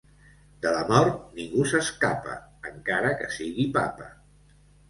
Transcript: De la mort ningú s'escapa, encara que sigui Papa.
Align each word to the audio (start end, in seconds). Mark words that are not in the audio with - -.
De 0.65 0.71
la 0.75 0.79
mort 0.91 1.19
ningú 1.41 1.67
s'escapa, 1.73 2.39
encara 2.73 3.15
que 3.23 3.31
sigui 3.37 3.71
Papa. 3.77 4.13